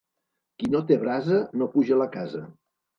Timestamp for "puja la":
1.77-2.13